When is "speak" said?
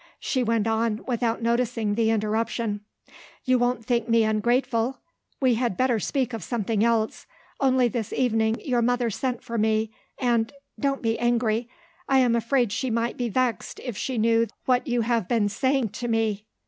5.99-6.33